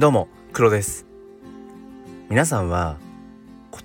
[0.00, 1.04] どうも黒です。
[2.30, 2.96] 皆さんは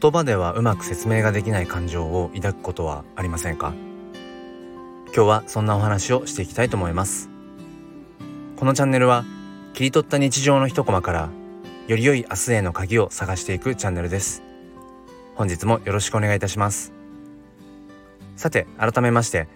[0.02, 3.73] 言葉ではうまく説明ができない感情を抱くことはありませんか？
[5.07, 7.30] 今日はそんなお話をしていきたいと思います。
[8.55, 9.25] このチャンネルは
[9.73, 11.30] 切り取った日常の一コマから
[11.89, 14.41] より良い明日への鍵を探していくチャンネルです。
[15.36, 16.93] 本日もよろしくお願いいたします。
[18.38, 19.50] さて改めまして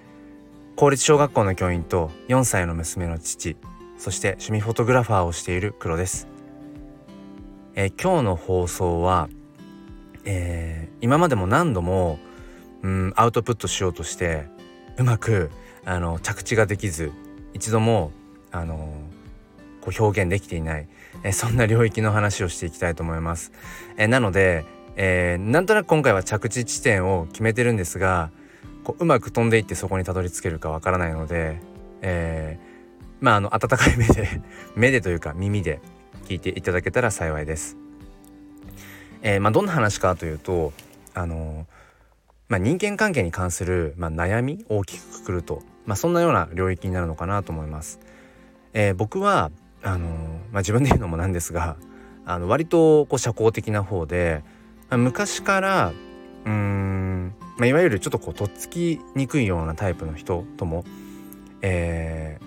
[0.75, 3.55] 公立小学校の教員と4歳の娘の父
[3.97, 6.27] そして趣味フォトグラファーをしている黒です。
[7.81, 9.29] えー、今日の放送は、
[10.25, 12.19] えー、今までも何度も、
[12.81, 14.47] うん、アウトプットしようとして
[14.97, 15.49] うまく
[15.85, 17.13] あの着地ができず
[17.53, 18.11] 一度も
[18.51, 18.93] あの
[19.79, 20.89] こう表現できていない、
[21.23, 23.53] えー、そんな領域の話をしていきたいと思います。
[23.95, 24.65] えー、なので、
[24.97, 28.29] えー、なんとなく今回は着地地点を決めてるんですが
[28.83, 31.61] こううまく飛んでいってそこにたどり着けるかわからないので、
[32.01, 34.41] えー、まああの温かい目で
[34.75, 35.79] 目でというか耳で
[36.29, 37.75] 聞いていただけたら幸いです。
[39.23, 40.71] えー、まあ、どんな話かというと
[41.15, 41.65] あの
[42.47, 47.99] まあ、人間関係に関する、まあ、悩み大きくくくると、まあ、そんなような領域になるのかなと思います。
[48.73, 50.07] えー、僕はあの
[50.51, 51.77] まあ、自分で言うのもなんですが
[52.25, 54.43] あの割とこう社交的な方で、
[54.89, 55.93] まあ、昔から
[56.45, 60.83] うん、まあ、いわゆるちょっとこうとっつきにくいようなタイプの人とも、
[61.61, 62.39] え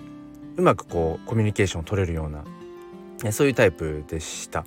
[0.55, 2.43] ー、うまくこうコミュニケーションを取れるような
[3.31, 4.65] そういうタイプでした。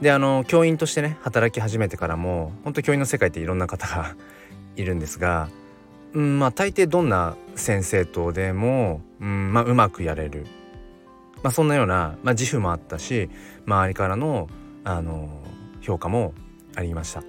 [0.00, 4.14] であの教員としてね働き始めてからも本当教員の世界っていろんな方が
[4.76, 5.48] いるんですが、
[6.12, 10.46] うんまあ、大抵どんな先生とでも、うんまあ、うまくやれる、
[11.42, 13.28] まあ、そんなような、まあ、自負もあったし
[13.66, 14.48] 周りからの
[14.84, 15.28] あの
[15.80, 16.32] 評価も
[16.76, 17.22] ありました。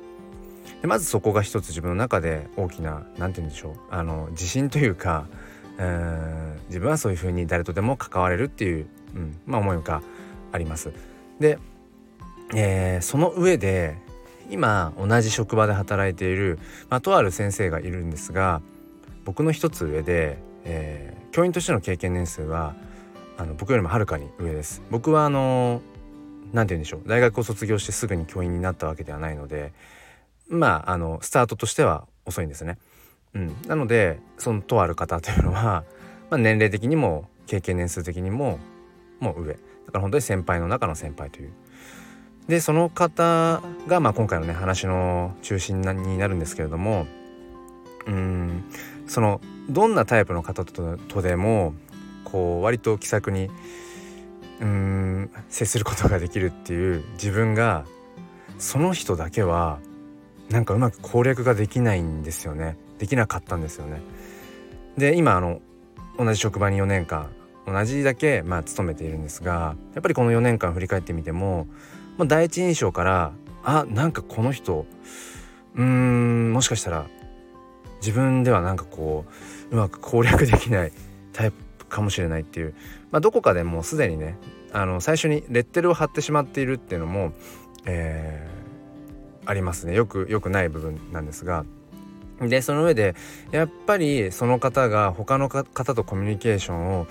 [0.82, 5.26] でまずそこが一つ自分の中で大きな何て言うんでしょうあの自信というか
[5.78, 10.02] うん自分はそういうふうに誰とでも関われるっていう、うんまあ、思いが
[10.52, 10.92] あります。
[11.40, 11.58] で、
[12.56, 13.98] えー、その上で
[14.50, 16.60] 今同じ職場で働いている、
[16.90, 18.62] まあ、とある先生がいるんですが
[19.26, 22.76] 僕の一つ上で、えー、教員としての経験年数は
[23.38, 24.82] あの僕よりもはるかに上です。
[24.90, 25.82] 僕はあの
[26.52, 29.72] 何て言うんでしょう大学を卒業してすぐに教員になったわけではないので
[30.48, 32.78] まああのスタートとしては遅いんですね。
[33.36, 35.84] うん、なのでそのとある方というのは、
[36.32, 38.60] まあ、年齢的にも経験年数的にも
[39.20, 39.58] もう上
[39.90, 41.52] だから本当に先輩の中の先輩という。
[42.48, 47.06] でその方が、まあ、今回のね話の中心になるんですけれども
[48.08, 48.64] うん
[49.08, 49.40] その
[49.70, 51.74] どんなタイプの方ととでも
[52.24, 53.50] こう割と気さくに
[54.62, 57.86] うん接することができるっていう自分が
[58.58, 59.80] その人だけは
[60.50, 64.02] なんかうまく攻略ができないんですよねできなかったんですよね。
[64.98, 65.62] で今あの
[66.18, 67.30] 同じ職場に4年間
[67.72, 71.68] 同じだけまあ勤めているんですがやっぱりこの4年間振り返ってみても、
[72.18, 74.86] まあ、第一印象からあなんかこの人
[75.76, 77.08] うーんもしかしたら
[78.02, 79.26] 自分ではなんかこ
[79.72, 80.92] ううまく攻略できない
[81.34, 82.74] タイプかもしれないっていう、
[83.12, 84.38] まあ、どこかでもうすでにね
[84.72, 87.34] あの最初にレッテルを貼ってしまっているっていうのも、
[87.86, 91.66] えー、ありますねよくよくない部分なんですが。
[92.42, 93.16] でその上で
[93.52, 97.08] やっぱりその方が他の方とコミュニケーションを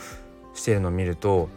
[0.59, 1.49] してるのを見ると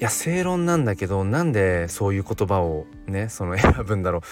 [0.00, 4.22] いや正論なんだけどなんでそういう言葉をねその 選ぶんだろう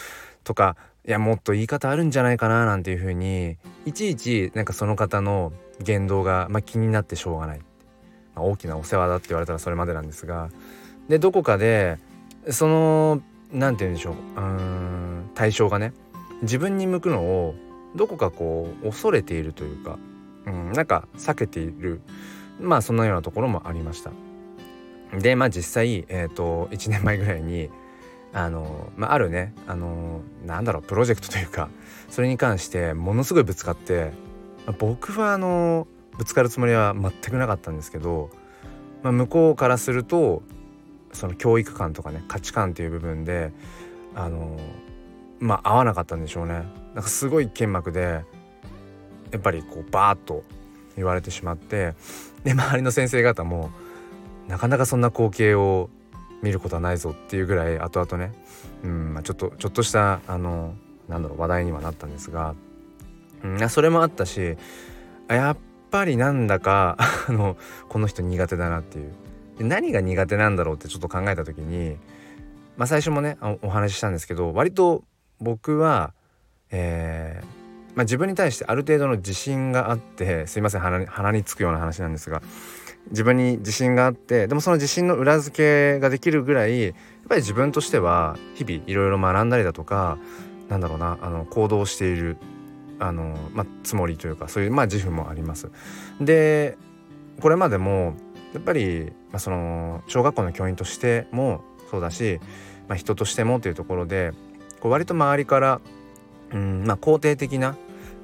[0.44, 0.76] とか
[1.06, 7.58] いやもっと言い方あるんじゃないかななんていうふうにいちいちなんかその方の言動が、まあ、気になってしょうがない、
[8.34, 10.48] まあ、大きなお世話だって言われたらそれまでなんですが
[11.08, 11.98] でどこかで
[12.50, 15.92] その何て言うんでしょううん対象がね
[16.42, 17.54] 自分に向くのを
[17.94, 19.98] どこかこう恐れているというか、
[20.46, 22.00] うん、なんか避けている。
[22.60, 24.10] まあそんなようなところもありました。
[25.12, 27.70] でまあ実際、えーと、1年前ぐらいに
[28.32, 31.70] あの、まあ、あるねあのなんだろうプロジェクトというか
[32.10, 34.12] それに関してものすごいぶつかって、
[34.66, 35.86] まあ、僕はあの
[36.18, 38.30] ぶつかるつもりは全くなかったんですけど、
[39.02, 40.42] まあ、向こうからすると
[41.12, 43.52] その教育観とかね価値観っていう部分で
[44.14, 44.58] あの
[45.38, 46.64] まあ合わなかったんでしょうね。
[46.94, 48.24] なんかすごい剣幕で
[49.30, 50.42] やっぱりこうバーッと
[50.98, 51.94] 言われてしまって
[52.44, 53.70] で周りの先生方も
[54.46, 55.90] なかなかそんな光景を
[56.42, 58.32] 見ることはないぞっていうぐらい後々ね、
[58.84, 60.74] うんま、ちょっとちょっとしたあの
[61.08, 62.54] なんだろう話題にはなったんですが、
[63.42, 64.56] うん、それもあったし
[65.28, 65.56] やっ
[65.90, 66.96] ぱりなんだか
[67.28, 67.56] あの
[67.88, 69.12] この人苦手だなっていう。
[69.60, 71.96] 何が苦手なんだろうってちょっと考えた時に、
[72.76, 75.02] まあ、最初もねお話ししたんですけど割と
[75.40, 76.12] 僕は、
[76.70, 77.57] えー
[77.98, 82.42] まあ、自分に対してある程度の自信があってすいません鼻に鼻につくような話なんですが
[83.10, 85.56] 自分に自信があってでもその自信の裏付
[85.96, 86.94] けができるぐらいやっ
[87.28, 90.16] ぱり自分としては日々いろいろ学んだりだとか
[90.68, 92.36] なんだろうなあの行動している
[93.00, 95.68] あの、まあ、つもりというかそういう、まあ、自負もあります。
[96.20, 96.78] で
[97.40, 98.14] これまでも
[98.54, 102.38] やっぱり、まあ、その小学校の教員としてもそうだし、
[102.86, 104.34] まあ、人としてもというところで
[104.78, 105.80] こう割と周りから、
[106.52, 107.76] うんまあ、肯定的な、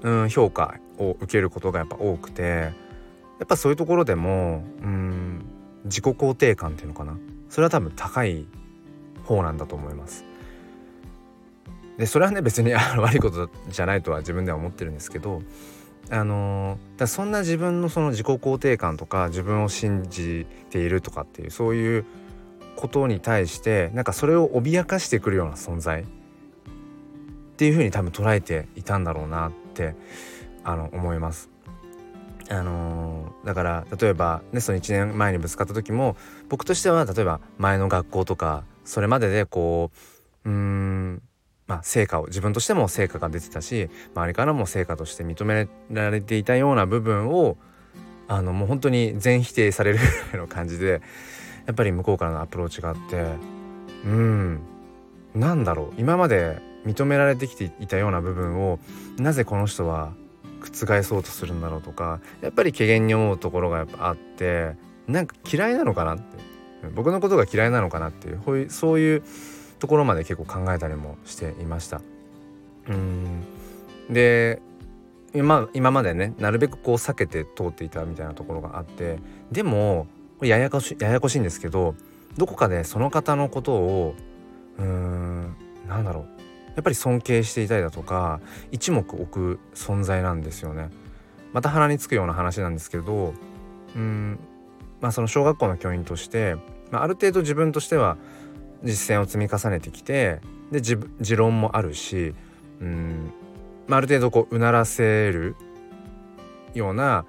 [0.04, 5.44] うん、評価を受けることがやっぱ多くてやっぱそういうところでもうん
[5.86, 7.16] 自己肯定感っていうのかな
[7.48, 8.46] それは多分高い
[9.24, 10.24] 方なんだと思います。
[11.96, 15.42] でそれはね別に 悪いことじゃないとは自分では思ってるんですけど
[16.10, 22.04] あのだそんな自分のその自己肯定感とか自分を信じているとかっていうそういう
[22.76, 26.04] ことに対してなんかそれを脅かしてくるような存在っ
[27.56, 29.94] ていうふうに多分捉えていたんだろうなっって
[30.62, 31.50] あの思います。
[32.50, 36.14] あのー、だから例えばねその1年前にぶつかった時も
[36.50, 39.90] 僕としては例えば前の学校とかそれまででこ
[40.44, 41.22] ううん
[41.66, 47.56] まあ、成果を自分としても成果が出てたし周りからも成果として認められていたような部分を
[48.28, 51.00] あのもう本当に全否定されるぐらいの感じで
[51.64, 53.24] やっぱり向こうからのアプローチがあって
[54.04, 54.60] うん
[55.34, 58.78] なんだろう今まで認められてきていたような部分を
[59.18, 60.12] なぜこの人は
[60.60, 64.76] 覆そうとするんだろうとかやっぱり怪げに思うところがやっぱあって
[65.06, 66.54] なんか嫌いなのかなって。
[66.94, 69.22] 僕のことが嫌いなのかなっていうそういう
[69.78, 72.00] ところまで結構考えたりもしていました。
[72.88, 73.44] うん。
[74.10, 74.60] で
[75.34, 79.18] 今今までねなるべくこう避けて通っていたみたいなところがあって
[79.50, 80.06] でも
[80.42, 81.94] ややこしややこしいんですけど
[82.36, 84.14] どこかでその方のことを
[84.78, 85.56] うーん
[85.88, 86.33] なんだろう。
[86.76, 88.40] やっぱり尊敬していたりだとか
[88.72, 90.90] 一目置く存在なんですよね。
[91.52, 93.32] また鼻につくような話なんですけど
[93.94, 94.38] うん
[95.00, 96.56] まあその小学校の教員として、
[96.90, 98.16] まあ、ある程度自分としては
[98.82, 100.40] 実践を積み重ねてきて
[100.72, 102.34] で持論もあるし
[102.80, 103.32] うん、
[103.86, 105.54] まあ、ある程度こううならせる
[106.74, 107.24] ような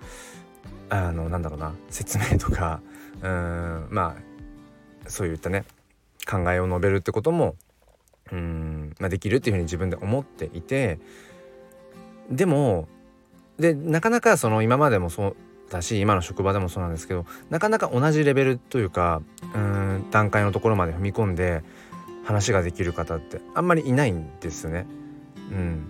[0.89, 2.81] あのなんだろうな説明とか
[3.21, 4.15] うんま
[5.05, 5.65] あそういったね
[6.27, 7.55] 考えを述べるってことも
[8.31, 8.64] うん、
[8.99, 10.99] まあ、できるっていうふうに自分で思っていて
[12.29, 12.87] でも
[13.59, 15.35] でなかなかその今までもそう
[15.69, 19.21] だし今の職場でもそうなんですけどなかなか同じレベルというか
[19.53, 21.63] うん段階のところまで踏み込んで
[22.23, 24.87] 話ができる方ってあんまりいないんですね。
[25.51, 25.85] うん、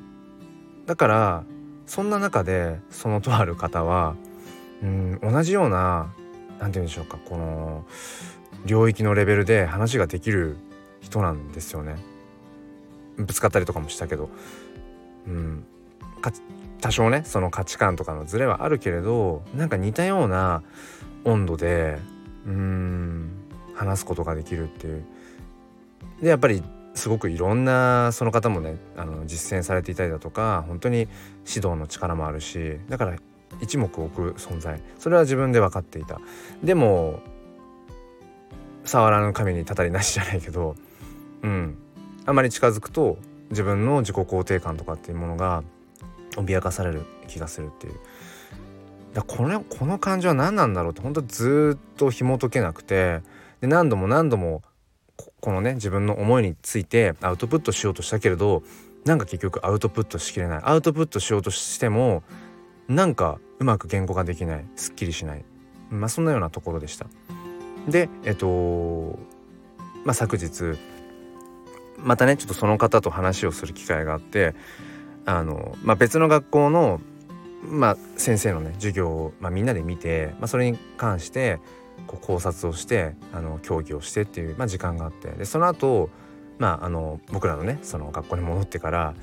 [0.85, 1.43] だから
[1.85, 4.15] そんな中でそのとある方は
[4.83, 6.13] うん同じような
[6.59, 7.85] 何て言うんでしょうかこの
[8.65, 10.57] 領域のレベルで話ができる
[10.99, 11.95] 人なんですよね。
[13.17, 14.29] ぶつかったりとかもしたけど、
[15.27, 15.65] うん、
[16.81, 20.63] 多少ねその価値観とかのズレはあるけれどなんか似たような
[21.23, 21.99] 温度で
[22.45, 23.31] うん
[23.73, 25.03] 話すことができるっていう。
[26.21, 26.63] でやっぱり
[26.93, 31.09] すごくいろんなその方もねあの実践されていたりだとか本当に指
[31.55, 33.15] 導の力もあるしだから
[33.61, 34.81] 一目置く存在。
[34.99, 36.19] それは自分で分かっていた。
[36.63, 37.19] でも
[38.83, 40.75] 触らぬ神にたたりなしじゃないけど
[41.41, 41.77] うん。
[42.25, 43.17] あまり近づくと
[43.49, 45.63] 自分の自己肯定感とかっていうものが
[46.31, 47.93] 脅かされる気がするっていう。
[49.13, 53.21] だこのこの感情は何なんだろうって本当ずっと紐解けなくて
[53.61, 54.61] で何度も何度も
[55.39, 58.61] このね自分の思いについてアウトプットしようとしたけれど
[59.05, 60.59] なんか結局アウトプットしきれない。
[60.63, 62.23] アウトプットしようとしても
[62.87, 64.65] なんかうまく言語化できない。
[64.75, 65.45] すっきりしない。
[65.89, 67.05] まあそんなようなところでした。
[67.87, 69.17] でえっと
[70.03, 70.75] まあ昨日
[71.97, 74.55] またねちょっとその方と話をする機会があって
[75.25, 77.01] あの、まあ、別の学校の、
[77.63, 81.59] まあ、先生のね授業を、まあ、みんなで見て、まあ、それに関して
[82.07, 86.09] こう考察をしてあの協議をしてっていう、まあ、時間があってでその後、
[86.59, 89.15] まああの僕らのねその学校に戻ってから、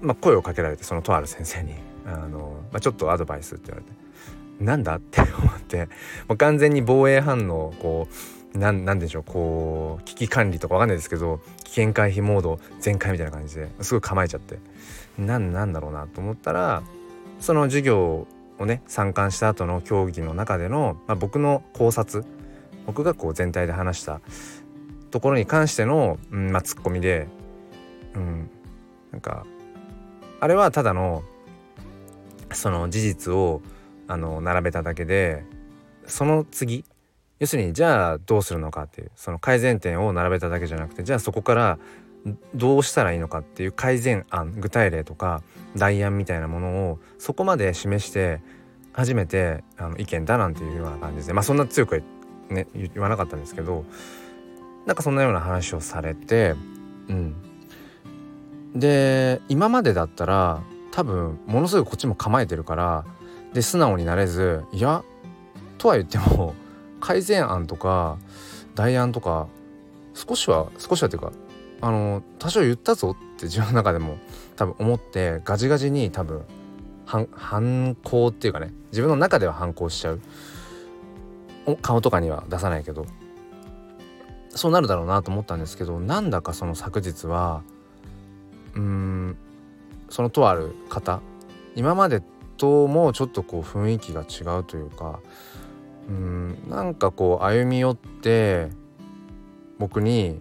[0.00, 1.74] まあ、声をかけられてそのとある先生に
[2.06, 4.04] あの、まあ、ちょっとアドバイスって言われて。
[4.60, 5.88] なんだって思って
[6.28, 14.58] もう完全に防衛反応をこうなんなんでしょうこう危機管理とかわかんないですけど危険回避モード全開みたいな感じですごい構えちゃって。
[15.18, 16.82] なんなんだろうなと思ったら
[17.38, 18.26] その授業
[18.58, 22.24] をね参観した後の競技の中での、まあ、僕の考察
[22.86, 24.20] 僕がこう全体で話した
[25.10, 27.28] ところに関しての、うんまあ、ツッコミで、
[28.14, 28.50] うん、
[29.12, 29.46] なんか
[30.40, 31.22] あれはただの
[32.52, 33.62] その事実を
[34.06, 35.44] あの並べただけで
[36.06, 36.84] その次
[37.44, 41.78] 要するにじゃあどうするのかっていうその改善点を並べただけじゃなくてじゃあそこから
[42.54, 45.42] どうしたらいいのかっていう改善案具体例とか
[45.76, 48.40] 代案みたいなものをそこまで示して
[48.94, 52.02] 初めてあの意見だなんていうような感じでまあそんな強く
[52.48, 53.84] ね言わなかったんですけど
[54.86, 56.54] なんかそんなような話をされて
[57.10, 57.34] うん。
[58.74, 63.04] で今までだったら多分ものすごいこっちも構えてるから
[63.52, 65.04] で素直になれずいや
[65.76, 66.54] とは言っても
[67.04, 68.16] 改善案とか
[68.74, 69.46] 代案とか
[70.14, 71.32] 少しは少しはっていうか
[71.82, 74.16] あの多少言ったぞって自分の中でも
[74.56, 76.46] 多分思ってガジガジに多分
[77.04, 80.20] 反抗っていうかね自分の中では反抗しちゃう。
[81.82, 83.06] 顔とかには出さないけど
[84.50, 87.62] そうなるだろうなと思ったんですけどなんだかその昨日は
[88.74, 89.36] うーん
[90.08, 91.20] そのとある方
[91.74, 92.22] 今まで
[92.56, 95.20] ともちょっとこう雰囲気が違うというか
[96.08, 96.58] うん。
[96.68, 98.68] なんかこう歩み寄って
[99.78, 100.40] 僕に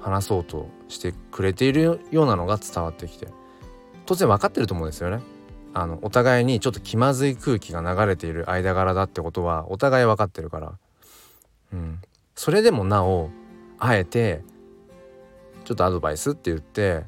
[0.00, 3.28] 話そうとしてくれているようなのが伝わってきて。
[4.06, 5.20] 当然分かってると思うんですよね。
[5.72, 10.72] あのお互いにちょっと気まずい空気が流れている間柄だってことはお互い分かってるから、
[11.72, 11.98] うん、
[12.36, 13.30] それでもなお
[13.80, 14.44] あえて
[15.64, 17.02] ちょっとアドバイスって言って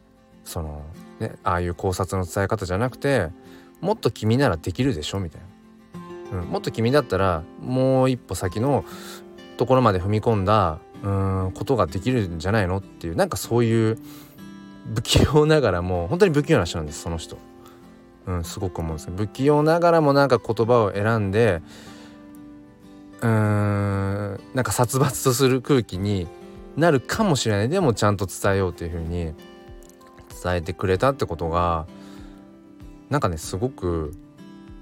[0.44, 0.82] その
[1.20, 3.28] ねああいう考察の伝え方じゃなくて
[3.80, 5.46] もっと君ならできるでしょみたいな、
[6.32, 8.84] うん、もっと君だったらもう一歩先の
[9.56, 13.98] ところまで踏み込んだうんことができるんじゃないのっていうなんかそういう
[14.94, 17.38] 不器用ながらも本当に不器用な人なんですその人。
[18.26, 21.62] うん、すごく思うんです不器用ながらもなんか言葉を選んで
[23.20, 26.26] うーんなんか殺伐とする空気に
[26.76, 27.68] なるかもしれない。
[27.68, 29.32] でもちゃんと伝えようっていう風に
[30.42, 31.86] 伝えてくれたってことが
[33.08, 34.12] なんかねすごく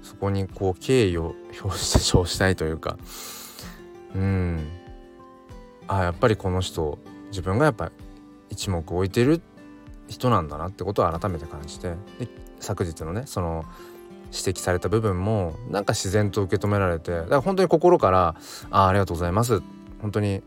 [0.05, 1.33] そこにこう敬意を
[1.63, 2.97] 表して表したいというか。
[4.13, 4.69] うん。
[5.87, 7.91] あやっぱりこの人自分がやっぱ
[8.49, 9.41] 一目置いてる
[10.07, 11.95] 人なんだなってことを改めて感じて。
[12.19, 12.27] で
[12.59, 13.65] 昨日のねその
[14.27, 17.11] 指摘された部分もなんか自然と受け止められて。
[17.11, 18.35] だから本当に心から
[18.69, 19.63] 「あありがとうございます」
[20.03, 20.43] 本当に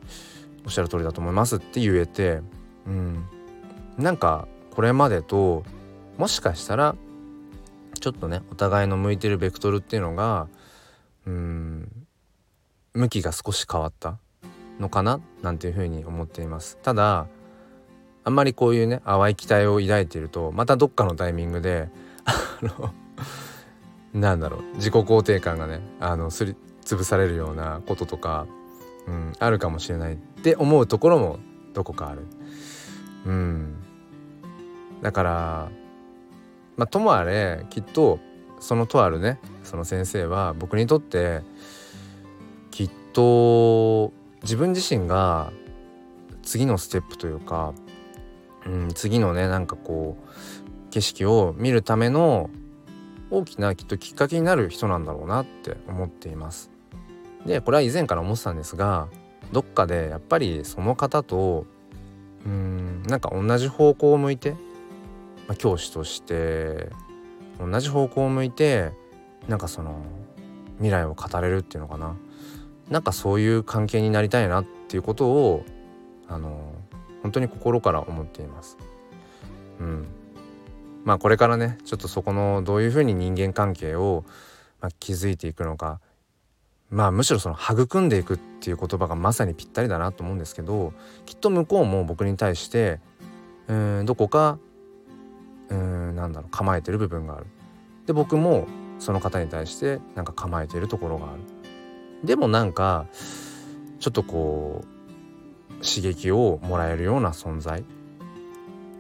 [0.65, 2.43] おっしゃる通りだと思いますって言えて。
[2.87, 3.25] うん。
[3.99, 5.65] なんかこれまでと
[6.17, 6.95] もしかしたら
[8.00, 10.49] ちょっとねお互いの向いてるベクトルっていうのが
[11.26, 12.07] うん
[12.95, 14.19] 向きが少し変わった
[14.81, 17.26] のかななんていうふに思っていますただ
[18.25, 21.88] あんまりこういうね淡い期待を抱いているとまたどっかのタイミングで
[22.25, 22.93] あの
[24.12, 28.47] なんだろう自己肯定感がねあのすり潰されるようなこととか、
[29.07, 31.38] うん、あるかもしれないって思うところも
[31.75, 32.26] どこかある。
[33.26, 33.76] うん、
[35.02, 35.69] だから
[36.78, 38.20] まあともあれきっと
[38.61, 41.42] そのとあるねその先生は僕にとって
[42.70, 45.52] きっと自分自身が
[46.42, 47.75] 次のステップというか、
[48.64, 52.49] うん、次のねなんかこう景色を見るための
[53.30, 56.70] 大きなきっときっかけになる人なんだろうなって思っています。
[57.44, 59.08] でこれは以前から思ってたんですが
[59.52, 61.66] どっかでやっぱりその方と
[62.47, 64.54] うんなんか同じ方向を向いて、
[65.49, 66.90] まあ、教師として
[67.59, 68.93] 同じ方向を向いて
[69.49, 70.05] なんかその
[70.76, 72.14] 未来を語れるっていうのかな。
[72.88, 75.64] なんかそういう関係になりたいなっていうことを
[76.28, 76.73] あの
[77.23, 78.78] 本当に心から思っています。
[79.81, 80.07] うん、
[81.05, 84.25] まあこれからねちょっとそこのどういうふうに人間関係を、
[84.81, 86.00] まあ、築いていくのか。
[86.90, 90.95] まあむしろその育んでいくっていう言葉がまさにぴったりだなと思うんですけど
[91.26, 92.99] きっと向こうも僕に対して
[93.67, 94.59] うんどこか
[95.71, 97.47] うんなんだろう構えてる部分がある。
[98.07, 98.67] で僕も
[98.99, 101.41] その方に対してなんか構えてるところがある。
[102.25, 103.07] でもなんか
[104.01, 107.85] ちょっとこう刺激をもらえるような存在。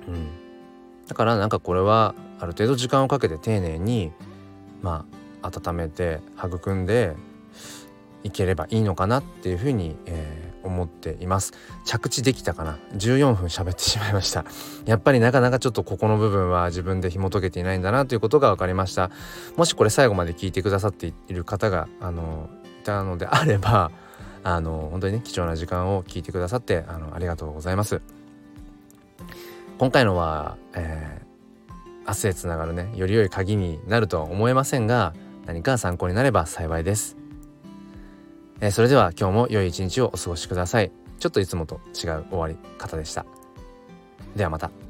[0.06, 0.28] うん、
[1.06, 4.12] だからなんかこれはある程度時間をかけて丁寧に
[4.82, 5.04] ま
[5.42, 7.14] あ温めて育んで
[8.22, 11.52] いければいいのかなっていうふうに、えー、思っています。
[11.84, 14.44] 着地できたかな？14分喋ってしまいました。
[14.84, 19.10] やっぱりなかなかちょっとここの部分は自分で紐解けていないんだなということが分かりました。
[19.56, 22.48] もしこれ最後まで聞いてくださっている方があの
[22.80, 23.90] いたのであれば
[24.44, 28.00] あの本当にね貴重な時間を聞いてくださってあのありがとうございます。
[29.78, 35.14] 今回のは、えー、明日へつながるねより良い鍵になるとは思えませんが
[35.46, 37.16] 何か参考になれば幸いです、
[38.60, 40.90] えー、それでは今日も良い一日をお過ごしください。
[41.18, 43.26] ちょっといつもと違う終わり方でした。
[44.36, 44.87] ではまた。